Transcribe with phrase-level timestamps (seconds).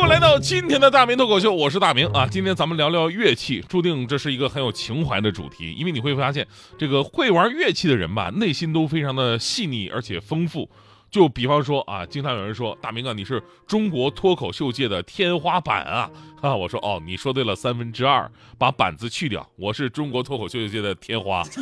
[0.00, 2.26] 各位来到今天的大明脱口秀，我是大明啊。
[2.26, 6.48] 今天咱们聊聊乐器，注定这是一个很有情怀的主题，因为你会发现，
[6.78, 10.66] 这个会玩乐器的人吧，内心都非常的细腻而且丰富。
[11.10, 16.56] 就比方说啊，经常有人说大明啊，你是中国脱口秀界的天花板啊啊！
[16.56, 21.44] 我说哦，你说对了三分之二，把板子去掉，我是中国脱口秀界的天花。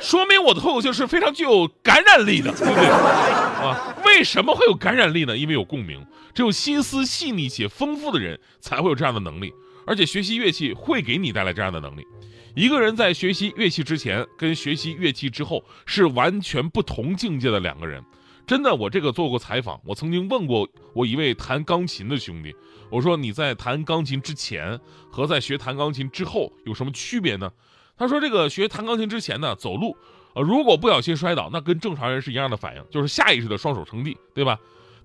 [0.00, 2.88] 说明我的脱口秀是非常具有感染力的，对不对？
[2.88, 5.36] 啊，为什么会有感染力呢？
[5.36, 9.52] 因为有共鸣，只有心思细腻且丰富的人才会有这样的能力。
[9.86, 12.06] 而且学习乐器会给你带来这样的能力。
[12.54, 18.02] 一个人在学习乐器之前跟学习乐器之后是完全不同境界的两个人。
[18.46, 22.54] 真的，我这个做过采访，我曾经问过我一位弹钢琴的兄弟，
[22.90, 24.78] 我说你在弹钢琴之前
[25.10, 27.50] 和在学弹钢琴之后有什么区别呢？
[27.96, 29.96] 他说：“这个学弹钢琴之前呢，走路，
[30.34, 34.58] 呃，如果不小心摔倒，那跟正常人是一样的反应，就是下意识的双手撑地，对吧？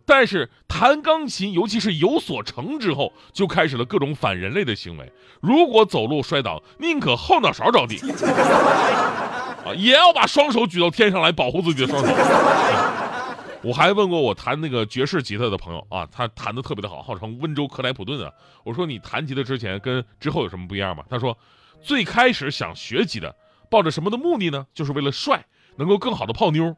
[0.05, 5.11] 但是弹钢琴，尤其是有所成之后，就开始了各种反人类的行为。
[5.39, 7.99] 如果走路摔倒，宁可后脑勺着地，
[9.63, 12.11] 啊，也要把双手举到天上来保护自己的双手。
[13.61, 18.31] 我还问过我弹那个爵士吉他的朋友啊，他弹的特别的好，号称温州克莱普顿啊。
[18.63, 21.03] 我说你弹吉他之前跟之后有什么不一样吗？
[21.07, 21.37] 他说。”
[21.81, 23.33] 最开始想学吉他，
[23.69, 24.65] 抱着什么的目的呢？
[24.73, 25.45] 就是为了帅，
[25.77, 26.75] 能够更好的泡妞。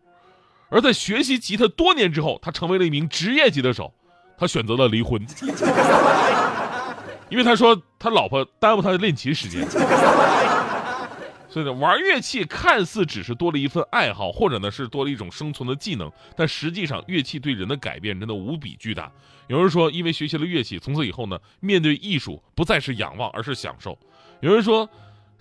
[0.70, 3.94] 而在学习吉他多年之后，他成为了一名职业吉他手。
[4.38, 5.24] 他选择了离婚，
[7.30, 9.64] 因为他说他老婆耽误他的练琴时间。
[11.48, 19.12] 所以呢，玩乐器看似只是多了一份爱好，或者呢是多了一种生存的技能，但实际上乐器对人的改变真的无比巨大。
[19.48, 24.00] 有人说，因为学习了乐器，从此以后呢，面对艺术不再是仰望，而是享受。
[24.40, 24.90] 有人说，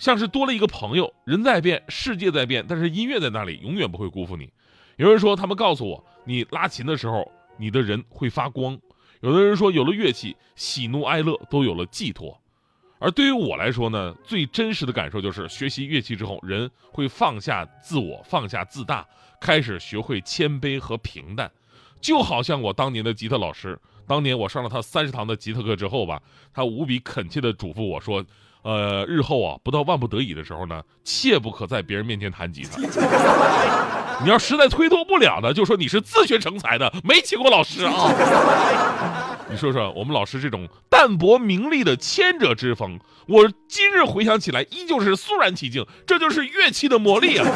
[0.01, 4.51] 像是多了一个朋友，人在变，世界在变，但是音乐在那里，永远不会辜负你。
[4.97, 8.77] 有人说，他们告诉我，你拉琴的时候，你的人会发光。
[9.21, 12.41] 有的人说，有了乐器，喜怒哀乐都有了寄托。
[12.99, 19.07] 而对于我来说呢，最真实的感受就是学习乐器之后，人会放下自我，放下自大，
[19.39, 21.53] 开始学会谦卑和平淡。
[22.01, 26.21] 就好像我当年的吉他老师，当年我上了他三十堂的吉他课之后吧，
[26.53, 28.25] 他无比恳切地嘱咐我说。
[28.63, 32.79] 呃，日后啊，不到万不得已的时候呢，切不可在别人面前弹吉他。
[34.23, 39.41] 你要实在推脱不了的，就说你是自学成才的，没请过老师啊。
[39.51, 45.87] 你说说，我们老师这种淡泊名利的谦者之风，我今日回想起来，依旧是肃然起敬。
[46.07, 47.47] 这就是乐器的魔力啊。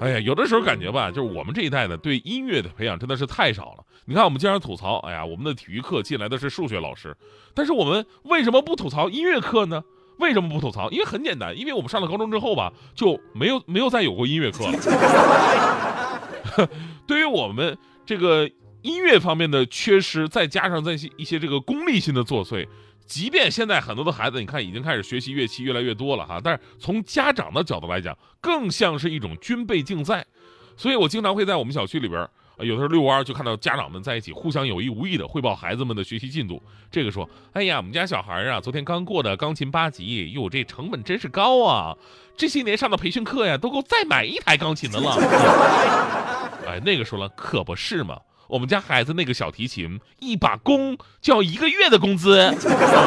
[0.00, 3.84] 哎呀，有的时候感觉吧，就是我们这一代呢，对音乐的培养真的是太少了。
[4.04, 7.16] 你看，我们经常吐槽，哎呀，我们的体育课进来的是数学老师，
[7.54, 9.82] 但是我们为什么不吐槽音乐课呢？
[10.18, 10.90] 为什么不吐槽？
[10.90, 16.68] 因为很简单，因为我们上了高中之后吧，就没有没有再有过音乐课了。
[17.06, 18.50] 对于我们这个
[18.82, 22.66] 音乐方面的缺失，再加上在一些这个功利性的作祟。
[23.08, 30.24] 即便现在很多的孩子，你看已经开始学习乐器越来越多了哈，但是从家长的角度来讲，更像是一种军备竞赛。
[30.76, 32.20] 所以我经常会在我们小区里边，
[32.60, 36.62] 有的时候遛弯就看到家长们在一起互相有意无意的汇报孩子们的学习进度。
[36.90, 41.96] 这个说：“哎呀，我们家小孩啊，昨天刚过的钢琴八级，哟，这成本真是高啊！
[42.36, 45.16] 这些年上的培训课呀，都够再买一台钢琴的了。
[46.68, 48.20] ”哎，那个说了，可不是嘛。
[48.48, 52.50] 我们家孩子那个小提琴，一把弓就要一个月的工资。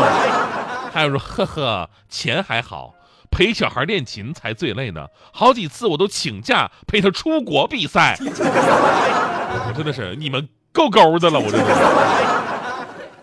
[0.93, 2.93] 还有说，呵呵，钱还好，
[3.31, 5.07] 陪小孩练琴才最累呢。
[5.31, 8.17] 好几次我都请假陪他出国比赛。
[8.21, 11.67] 我真的是你们够勾的了，我真的。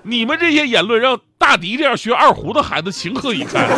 [0.02, 3.68] 你们这些言论让大迪这样学二胡的孩子情何以堪？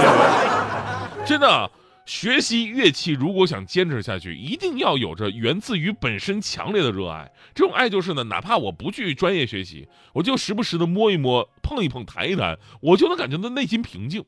[1.27, 1.71] 真的。
[2.11, 7.31] 学习乐器，如果想坚持下去，一定要有着源自于本身强烈的热爱。
[7.55, 14.25] 这种爱就是呢，哪怕我不去专业学习，我就时不时的摸一摸、碰一碰、弹一弹，我就能感觉到内心平静。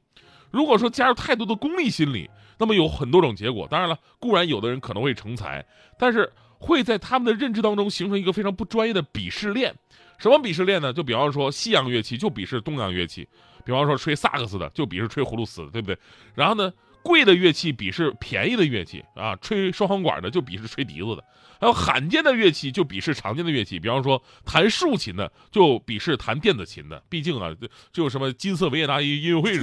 [0.52, 3.67] 如果说加入太多的功利心理，那么有很多种结果。
[3.69, 5.67] 当然了，固然有的人可能会成才，
[5.99, 9.75] 但是会在他们的认知当中形成一个非常不专业的鄙视链。
[10.19, 10.93] 什么鄙视链呢？
[10.93, 13.26] 就比方说西洋乐器就鄙视东洋乐器，
[13.64, 15.99] 比方说吹萨克斯的就鄙视吹葫芦丝的，对不对？
[16.37, 16.73] 然后呢？
[17.02, 21.25] 贵的乐器鄙视便宜的乐器啊，吹双簧管的就鄙视吹笛子的，
[21.60, 27.50] 还有罕见的乐器就鄙视常见的乐器，比方说弹竖琴的就鄙视弹电子琴的，毕竟啊，
[27.93, 29.58] 就什么金色维也纳音乐会，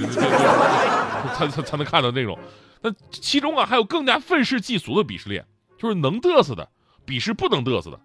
[1.34, 2.38] 才才才能看到那种。
[2.82, 5.44] 那其中啊还有更加愤世嫉俗的鄙视链，
[5.78, 6.68] 就是能嘚瑟的
[7.06, 8.00] 鄙视不能嘚瑟的。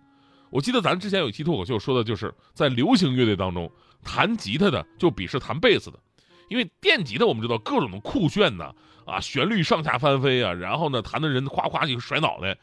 [0.50, 3.72] 我记得咱之前有一期脱口秀说的就是在流行乐队当中，
[4.04, 6.00] 弹吉他的就鄙视弹贝斯的，
[6.48, 8.72] 因为电吉他我们知道各种的酷炫呐，
[9.06, 12.58] 啊旋律上下翻飞啊，然后呢弹的人夸夸就甩脑袋，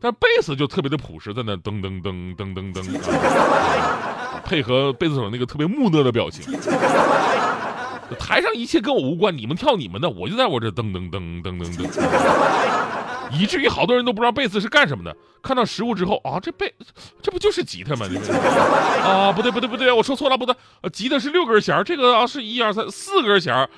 [0.00, 2.82] 但贝斯就特别的朴实，在那噔噔噔噔噔噔，
[4.44, 6.44] 配合贝斯手那个特别木讷的表情。
[8.18, 11.88] 台上一切跟我无关，你们跳你们的，我就在我这噔噔噔噔噔噔，
[13.38, 15.16] 以至于好多人都不知道贝斯是干什么的。
[15.42, 16.70] 看到实物之后啊，这贝
[17.22, 18.06] 这不就是吉他吗？
[19.02, 20.54] 啊，不对不对不对，我说错了，不对，
[20.92, 23.68] 吉他是六根弦，这个啊是一二三四根弦啊。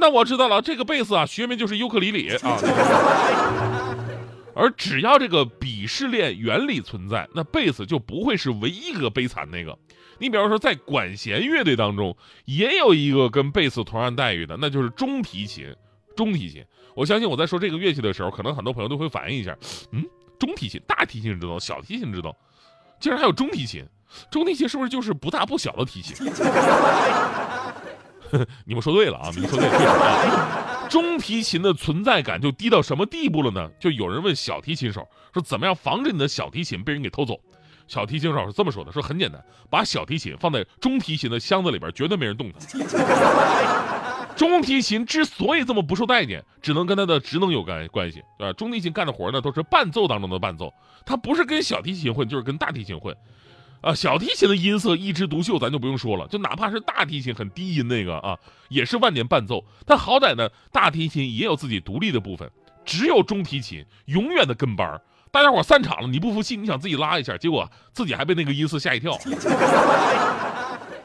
[0.00, 2.58] 那我知道了，这个贝斯啊学名就是尤克里里啊。
[4.58, 9.78] 而只要这个鄙视链原理存在，那贝斯就不会是唯一一个悲惨那个。
[10.18, 12.16] 你比方说，在管弦乐队当中，
[12.46, 15.72] 也有一个跟贝斯同样待遇的，那就是中提琴。
[16.16, 16.64] 中提琴，
[16.94, 19.56] 我相信我在说这个乐器的时候，可能很多朋友都会反应一下，
[19.92, 20.02] 嗯，
[20.38, 22.34] 中提琴、大提琴知道，小提琴知道，
[22.98, 23.84] 竟然还有中提琴。
[24.30, 26.26] 中提琴是不是就是不大不小的提琴？
[28.64, 30.86] 你们说对了啊，你们说对，了。
[30.88, 33.68] 中提琴的存在感就低到什么地步了呢？
[33.80, 37.38] 就有人问小提琴手说，怎么样防止你的小提琴被人给偷走？
[37.88, 42.58] 小提琴手是这么说的：“说很简单，把小提琴放在中提琴的箱子里边，绝对没人动它。
[44.36, 48.52] 中提琴之所以这么不受待见，只能跟它的职能有关关系，对吧？
[48.52, 50.72] 中提琴干的活呢，都是伴奏当中的伴奏，
[51.06, 53.16] 它不是跟小提琴混，就是跟大提琴混。
[53.80, 58.36] 啊，小提琴的音色一枝独秀，咱就不用说了，就哪怕是大提琴很低音那个啊，
[58.68, 59.64] 也是万年伴奏。
[59.86, 62.50] 但好歹呢，大提琴也有自己独立的部分，
[62.84, 65.00] 只有中提琴永远的跟班儿。”
[65.32, 69.18] 大家伙散场了，你不服气，你想自己拉一下，结果自己还被那个音色吓一跳。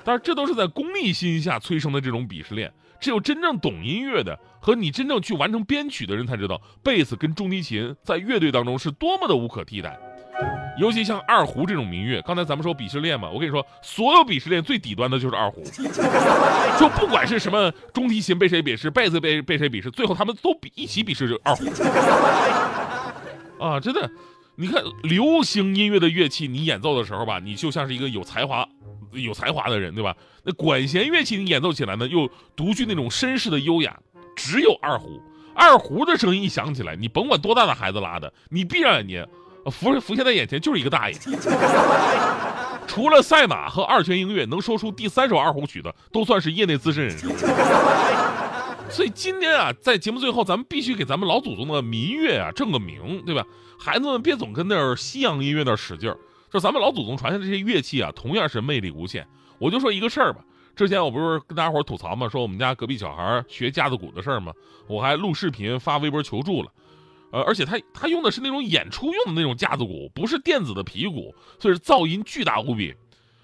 [0.04, 2.72] 但是这都是在功利心下催生的这种鄙视链。
[3.00, 10.00] 只有真正懂音乐的和你真正去完成编曲的人才知道，贝斯跟中提琴在乐队当中是多么的无可替代。
[10.80, 15.64] 尤其像二胡这种民乐，刚才咱们说鄙视链嘛，我跟你说，所有鄙视链最底端的就是二胡。
[16.80, 21.66] 就不管是什么中提琴被谁鄙视，贝斯被被谁鄙视，最后他们都比一起鄙视这二胡。
[23.64, 24.10] 啊，真的，
[24.56, 28.68] 你看流行音乐的乐器，你演奏的时候吧，你就像是一个有才华、
[29.14, 30.16] 有才华的人，对吧？
[30.44, 33.98] 那管弦乐器你演奏起来呢，又独具那种绅士的优雅。
[34.36, 35.22] 只有二胡，
[35.54, 39.28] 二胡的声音一响起来，你甭管多大的孩子拉的，你闭上眼睛，
[39.72, 41.18] 浮浮现在眼前就是一个大爷。
[42.88, 47.28] 除了赛马和二泉映月，能说出第三首二胡曲的，都算是业内资深人士。
[48.90, 53.46] 所以今天啊，在节目最后，咱们必须给咱们老祖宗的民乐啊正个名，对吧？
[53.80, 56.18] 孩子们别总跟那儿西洋音乐那儿使劲儿。
[56.52, 59.26] 说咱们老祖宗传下的这些乐器啊，同样是魅力无限。
[59.58, 60.44] 我就说一个事儿吧，
[60.76, 64.52] 之前我不是跟大家伙儿吐槽嘛，说我们家隔壁小孩学架子鼓的事儿嘛，
[64.88, 66.70] 我还录视频发微博求助了。
[67.32, 72.94] 呃，而且他他用的是那种演出用的那种架子鼓，不是电子的皮鼓，所以噪音巨大无比。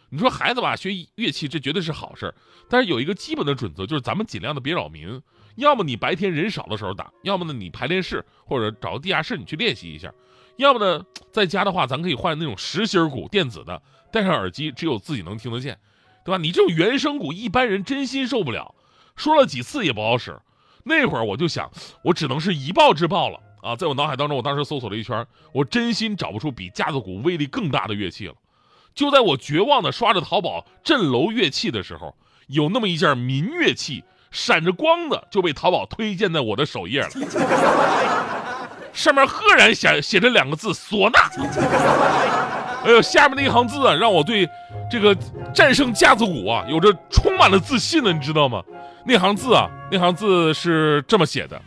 [0.10, 2.36] 你说孩子吧，学乐器这绝对是好事儿，
[2.68, 5.22] 但是有一个基本的准则，就是咱们尽量的别扰民。
[5.56, 10.14] 要么你白天人少的时候打，要么呢你排练室或者找个地下室你去练习一下，
[10.58, 13.82] 要么呢在家的话，咱可以换那种实心鼓，电子的，
[14.12, 15.78] 戴上耳机只有自己能听得见，
[16.26, 16.38] 对吧？
[16.38, 18.76] 你这种原声鼓一般人真心受不了，
[19.16, 20.38] 说了几次也不好使。
[20.84, 21.72] 那会儿我就想，
[22.04, 23.76] 我只能是以暴制暴了啊！
[23.76, 28.34] 在我脑海当中，我当时搜索了一圈，我真心找不出比架子鼓威力更大的乐器了。
[28.96, 32.16] 就在我绝望的刷着淘宝镇楼乐器的时候，
[32.48, 34.04] 有那么一件民乐器。
[34.30, 37.10] 闪着光的就被淘宝推荐在我的首页了，
[38.98, 41.20] 上面赫然写写着两个字“唢呐”。
[42.84, 44.50] 哎呦，下面那一行字啊，让我对
[44.90, 45.16] 这个
[45.54, 48.64] 战胜架子鼓啊有着充满了自信了，你知道吗？
[49.06, 51.62] 那行字啊，那行字是这么写的：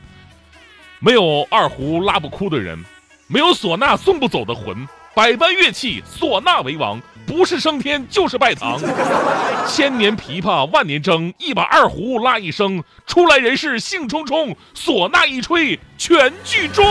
[0.98, 2.84] 没有二胡拉不哭的人，
[3.28, 4.86] 没有唢呐送不走的魂。
[5.14, 8.76] 百般乐器，唢呐为王，不是升天就是拜堂。
[9.68, 16.84] 千年琵琶万年筝，一把二胡拉一声，出来人是兴冲冲，唢呐一吹全剧终。